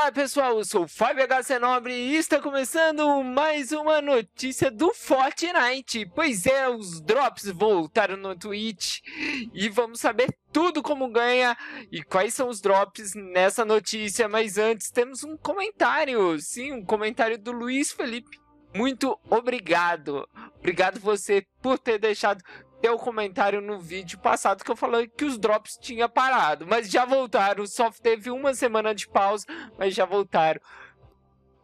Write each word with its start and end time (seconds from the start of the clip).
Olá 0.00 0.12
pessoal, 0.12 0.56
eu 0.56 0.64
sou 0.64 0.84
o 0.84 0.88
Fábio 0.88 1.26
HC 1.26 1.58
Nobre 1.58 1.92
e 1.92 2.14
está 2.14 2.40
começando 2.40 3.20
mais 3.24 3.72
uma 3.72 4.00
notícia 4.00 4.70
do 4.70 4.94
Fortnite. 4.94 6.06
Pois 6.14 6.46
é, 6.46 6.68
os 6.68 7.00
drops 7.00 7.50
voltaram 7.50 8.16
no 8.16 8.36
Twitch 8.36 9.00
e 9.52 9.68
vamos 9.68 9.98
saber 9.98 10.28
tudo 10.52 10.84
como 10.84 11.10
ganha 11.10 11.56
e 11.90 12.00
quais 12.00 12.32
são 12.32 12.48
os 12.48 12.60
drops 12.60 13.12
nessa 13.16 13.64
notícia. 13.64 14.28
Mas 14.28 14.56
antes 14.56 14.88
temos 14.88 15.24
um 15.24 15.36
comentário, 15.36 16.38
sim, 16.40 16.70
um 16.70 16.84
comentário 16.84 17.36
do 17.36 17.50
Luiz 17.50 17.90
Felipe. 17.90 18.38
Muito 18.72 19.18
obrigado. 19.28 20.28
Obrigado 20.60 21.00
você 21.00 21.44
por 21.60 21.76
ter 21.76 21.98
deixado 21.98 22.40
teu 22.80 22.96
comentário 22.98 23.60
no 23.60 23.80
vídeo 23.80 24.18
passado 24.18 24.64
que 24.64 24.70
eu 24.70 24.76
falei 24.76 25.08
que 25.08 25.24
os 25.24 25.38
drops 25.38 25.76
tinha 25.80 26.08
parado, 26.08 26.66
mas 26.66 26.90
já 26.90 27.04
voltaram. 27.04 27.66
Só 27.66 27.90
teve 27.90 28.30
uma 28.30 28.54
semana 28.54 28.94
de 28.94 29.08
pausa, 29.08 29.46
mas 29.78 29.94
já 29.94 30.04
voltaram. 30.04 30.60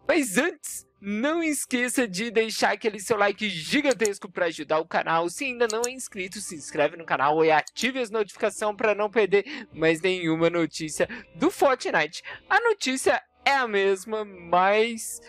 Mas 0.06 0.36
antes, 0.36 0.86
não 1.00 1.42
esqueça 1.42 2.08
de 2.08 2.30
deixar 2.30 2.72
aquele 2.72 2.98
seu 2.98 3.16
like 3.16 3.48
gigantesco 3.48 4.30
para 4.30 4.46
ajudar 4.46 4.78
o 4.78 4.86
canal. 4.86 5.28
Se 5.28 5.44
ainda 5.44 5.68
não 5.70 5.82
é 5.86 5.90
inscrito, 5.90 6.40
se 6.40 6.54
inscreve 6.54 6.96
no 6.96 7.04
canal 7.04 7.44
e 7.44 7.50
ative 7.50 8.00
as 8.00 8.10
notificações 8.10 8.76
para 8.76 8.94
não 8.94 9.10
perder 9.10 9.66
mais 9.72 10.00
nenhuma 10.00 10.48
notícia 10.48 11.08
do 11.34 11.50
Fortnite. 11.50 12.22
A 12.48 12.60
notícia 12.60 13.22
é 13.44 13.52
a 13.52 13.68
mesma, 13.68 14.24
mas 14.24 15.20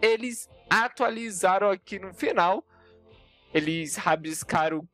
eles 0.00 0.48
atualizaram 0.70 1.70
aqui 1.70 1.98
no 1.98 2.14
final. 2.14 2.64
Eles 3.52 3.96
rabiscaram 3.96 4.86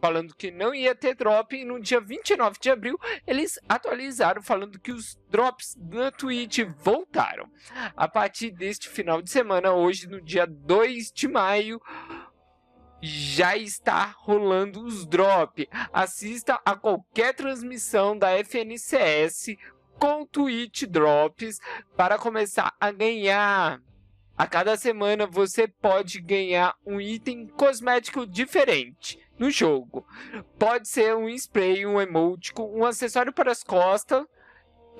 falando 0.00 0.34
que 0.34 0.50
não 0.50 0.74
ia 0.74 0.94
ter 0.94 1.14
drop 1.14 1.54
e 1.54 1.64
no 1.64 1.78
dia 1.80 2.00
29 2.00 2.58
de 2.58 2.70
abril 2.70 2.98
eles 3.26 3.58
atualizaram 3.68 4.42
falando 4.42 4.78
que 4.78 4.92
os 4.92 5.18
drops 5.28 5.76
na 5.76 6.10
Twitch 6.10 6.60
voltaram. 6.78 7.48
A 7.96 8.08
partir 8.08 8.50
deste 8.50 8.88
final 8.88 9.20
de 9.20 9.30
semana, 9.30 9.72
hoje 9.72 10.08
no 10.08 10.20
dia 10.20 10.46
2 10.46 11.12
de 11.12 11.28
maio, 11.28 11.80
já 13.02 13.56
está 13.56 14.14
rolando 14.18 14.84
os 14.84 15.06
drops. 15.06 15.66
Assista 15.92 16.60
a 16.64 16.74
qualquer 16.74 17.34
transmissão 17.34 18.16
da 18.16 18.32
FNCS 18.38 19.56
com 19.98 20.24
Twitch 20.26 20.84
Drops 20.84 21.58
para 21.96 22.18
começar 22.18 22.74
a 22.80 22.90
ganhar. 22.90 23.80
A 24.36 24.46
cada 24.46 24.74
semana 24.76 25.26
você 25.26 25.68
pode 25.68 26.20
ganhar 26.20 26.74
um 26.86 26.98
item 26.98 27.46
cosmético 27.46 28.26
diferente 28.26 29.18
no 29.40 29.50
jogo. 29.50 30.06
Pode 30.58 30.86
ser 30.86 31.16
um 31.16 31.26
spray, 31.30 31.86
um 31.86 31.98
emoticon, 31.98 32.70
um 32.76 32.84
acessório 32.84 33.32
para 33.32 33.50
as 33.50 33.64
costas 33.64 34.24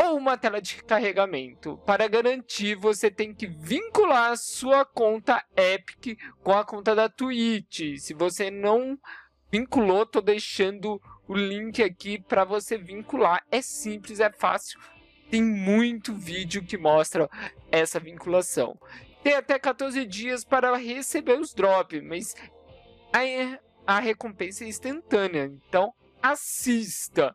ou 0.03 0.17
uma 0.17 0.39
tela 0.39 0.63
de 0.63 0.83
carregamento. 0.83 1.77
Para 1.85 2.09
garantir, 2.09 2.75
você 2.75 3.11
tem 3.11 3.35
que 3.35 3.47
vincular 3.47 4.35
sua 4.39 4.83
conta 4.83 5.45
Epic 5.55 6.19
com 6.43 6.53
a 6.53 6.65
conta 6.65 6.95
da 6.95 7.07
Twitch. 7.07 7.99
Se 7.99 8.15
você 8.15 8.51
não 8.51 8.99
vinculou, 9.53 10.07
tô 10.07 10.23
deixando 10.23 10.99
o 11.29 11.35
link 11.35 11.83
aqui 11.83 12.19
para 12.19 12.43
você 12.43 12.79
vincular. 12.79 13.45
É 13.51 13.61
simples, 13.61 14.21
é 14.21 14.33
fácil. 14.33 14.81
Tem 15.31 15.43
muito 15.43 16.15
vídeo 16.15 16.65
que 16.65 16.79
mostra 16.79 17.29
essa 17.71 18.01
vinculação. 18.01 18.81
Tem 19.23 19.35
até 19.35 19.59
14 19.59 20.07
dias 20.07 20.45
para 20.45 20.75
receber 20.77 21.39
os 21.39 21.53
drops, 21.53 22.03
mas 22.03 22.35
a 23.91 23.99
recompensa 23.99 24.65
é 24.65 24.69
instantânea. 24.69 25.53
Então, 25.69 25.93
assista. 26.23 27.35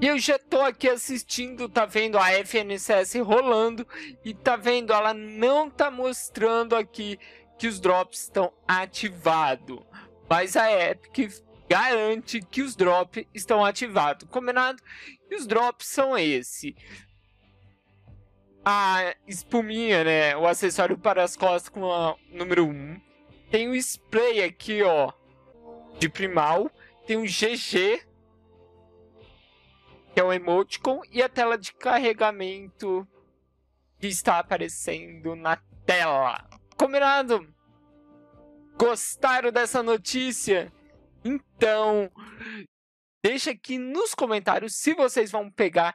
E 0.00 0.06
eu 0.06 0.18
já 0.18 0.38
tô 0.38 0.60
aqui 0.60 0.88
assistindo, 0.88 1.68
tá 1.68 1.86
vendo 1.86 2.18
a 2.18 2.32
FNCS 2.32 3.14
rolando 3.22 3.86
e 4.24 4.34
tá 4.34 4.56
vendo, 4.56 4.92
ela 4.92 5.14
não 5.14 5.70
tá 5.70 5.90
mostrando 5.90 6.74
aqui 6.74 7.18
que 7.58 7.66
os 7.66 7.80
drops 7.80 8.22
estão 8.22 8.52
ativados. 8.66 9.80
Mas 10.28 10.56
a 10.56 10.70
Epic 10.70 11.32
garante 11.68 12.40
que 12.40 12.62
os 12.62 12.74
drops 12.74 13.24
estão 13.32 13.64
ativados. 13.64 14.28
Combinado? 14.28 14.82
E 15.30 15.36
os 15.36 15.46
drops 15.46 15.86
são 15.86 16.18
esse. 16.18 16.76
A 18.64 19.14
espuminha, 19.26 20.04
né? 20.04 20.36
O 20.36 20.46
acessório 20.46 20.98
para 20.98 21.22
as 21.22 21.36
costas 21.36 21.68
com 21.68 21.90
a 21.90 22.16
número 22.30 22.66
1. 22.66 23.00
Tem 23.50 23.68
o 23.68 23.74
spray 23.74 24.42
aqui, 24.42 24.82
ó 24.82 25.12
de 25.98 26.08
primal, 26.08 26.70
tem 27.06 27.16
um 27.16 27.24
GG, 27.24 28.06
que 30.12 30.20
é 30.20 30.22
o 30.22 30.32
emoticon, 30.32 31.02
e 31.10 31.22
a 31.22 31.28
tela 31.28 31.58
de 31.58 31.72
carregamento 31.72 33.06
que 33.98 34.06
está 34.06 34.38
aparecendo 34.38 35.34
na 35.34 35.56
tela. 35.84 36.48
Combinado? 36.76 37.52
Gostaram 38.76 39.50
dessa 39.50 39.82
notícia? 39.82 40.72
Então, 41.24 42.10
deixa 43.24 43.50
aqui 43.50 43.76
nos 43.76 44.14
comentários 44.14 44.76
se 44.76 44.94
vocês 44.94 45.32
vão 45.32 45.50
pegar 45.50 45.94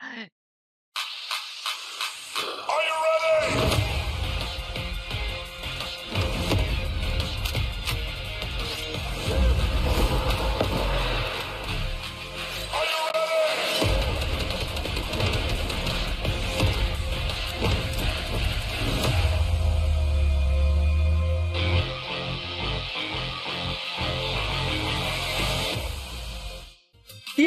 E 3.45 3.82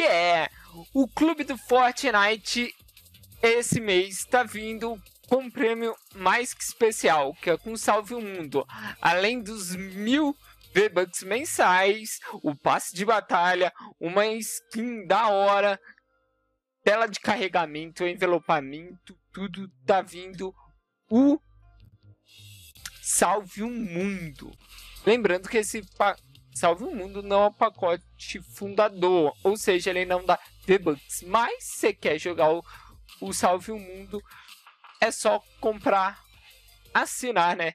é, 0.07 0.49
o 0.93 1.07
clube 1.07 1.43
do 1.43 1.57
Fortnite 1.57 2.73
esse 3.41 3.79
mês 3.79 4.19
está 4.19 4.43
vindo 4.43 5.01
com 5.27 5.37
um 5.43 5.51
prêmio 5.51 5.95
mais 6.15 6.53
que 6.53 6.63
especial, 6.63 7.33
que 7.35 7.49
é 7.49 7.57
com 7.57 7.75
Salve 7.77 8.15
o 8.15 8.21
Mundo. 8.21 8.65
Além 9.01 9.41
dos 9.41 9.75
mil 9.75 10.35
V-Bucks 10.73 11.23
mensais, 11.23 12.19
o 12.41 12.55
passe 12.55 12.95
de 12.95 13.05
batalha, 13.05 13.73
uma 13.99 14.25
skin 14.27 15.05
da 15.05 15.29
hora, 15.29 15.79
tela 16.83 17.07
de 17.07 17.19
carregamento, 17.19 18.05
envelopamento, 18.05 19.17
tudo 19.31 19.69
tá 19.85 20.01
vindo 20.01 20.53
o 21.09 21.39
Salve 23.01 23.63
o 23.63 23.69
Mundo. 23.69 24.51
Lembrando 25.05 25.47
que 25.47 25.57
esse 25.57 25.81
Salve 26.57 26.85
o 26.85 26.95
Mundo 26.95 27.21
não 27.21 27.43
é 27.43 27.47
um 27.47 27.53
pacote 27.53 28.41
fundador, 28.41 29.31
ou 29.43 29.55
seja, 29.55 29.91
ele 29.91 30.05
não 30.05 30.25
dá 30.25 30.39
V-Bucks. 30.65 31.21
Mas 31.21 31.63
se 31.63 31.93
quer 31.93 32.17
jogar 32.17 32.51
o, 32.51 32.65
o 33.21 33.31
Salve 33.31 33.71
o 33.71 33.79
Mundo, 33.79 34.19
é 34.99 35.11
só 35.11 35.39
comprar, 35.61 36.19
assinar, 36.91 37.55
né? 37.55 37.73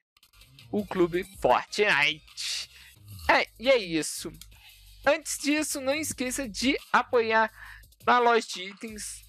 O 0.73 0.85
clube 0.85 1.25
Fortnite. 1.41 2.69
É, 3.31 3.47
e 3.57 3.71
é 3.71 3.77
isso. 3.77 4.33
Antes 5.07 5.39
disso, 5.39 5.81
não 5.81 5.95
esqueça 5.95 6.49
de 6.49 6.77
apoiar 6.93 7.53
na 8.05 8.19
loja 8.19 8.47
de 8.49 8.65
itens 8.65 9.23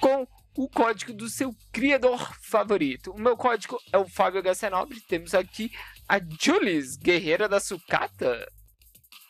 com 0.00 0.26
o 0.58 0.68
código 0.68 1.12
do 1.12 1.28
seu 1.28 1.54
criador 1.72 2.18
favorito. 2.42 3.12
O 3.12 3.20
meu 3.20 3.36
código 3.36 3.78
é 3.92 3.96
o 3.96 4.08
Fábio 4.08 4.42
HC 4.42 4.68
Nobre. 4.68 5.00
Temos 5.02 5.32
aqui 5.32 5.70
a 6.08 6.18
Julius, 6.18 6.96
guerreira 6.96 7.48
da 7.48 7.60
sucata. 7.60 8.44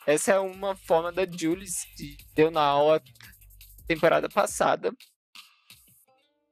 Essa 0.07 0.33
é 0.33 0.39
uma 0.39 0.75
forma 0.75 1.11
da 1.11 1.27
Julius 1.27 1.83
que 1.95 2.17
deu 2.33 2.49
na 2.49 2.63
aula 2.63 2.99
temporada 3.85 4.27
passada. 4.27 4.91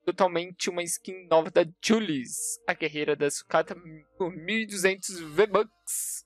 Totalmente 0.06 0.70
uma 0.70 0.84
skin 0.84 1.28
nova 1.28 1.50
da 1.50 1.66
Julius, 1.84 2.60
a 2.68 2.76
guerreira 2.76 3.16
da 3.16 3.32
sucata, 3.32 3.76
por 4.16 4.32
1200 4.32 5.22
V-Bucks. 5.34 6.24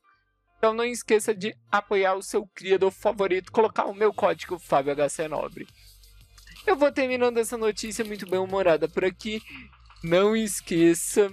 Então 0.57 0.73
não 0.73 0.83
esqueça 0.83 1.33
de 1.33 1.55
apoiar 1.71 2.15
o 2.15 2.21
seu 2.21 2.45
criador 2.47 2.91
favorito, 2.91 3.49
colocar 3.49 3.85
o 3.85 3.95
meu 3.95 4.13
código 4.13 4.59
Fábio 4.59 4.93
HC 4.93 5.29
Nobre. 5.29 5.65
Eu 6.65 6.75
vou 6.75 6.91
terminando 6.91 7.37
essa 7.37 7.57
notícia 7.57 8.05
muito 8.05 8.29
bem 8.29 8.39
humorada 8.39 8.87
por 8.87 9.03
aqui. 9.03 9.41
Não 10.03 10.35
esqueça 10.35 11.31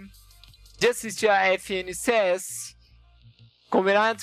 de 0.79 0.89
assistir 0.89 1.29
a 1.29 1.47
FNCS. 1.59 2.77
Combinado? 3.71 4.23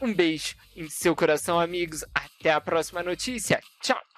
Um 0.00 0.12
beijo 0.12 0.54
em 0.76 0.88
seu 0.88 1.14
coração, 1.14 1.58
amigos. 1.58 2.04
Até 2.14 2.52
a 2.52 2.60
próxima 2.60 3.02
notícia. 3.02 3.60
Tchau! 3.80 4.13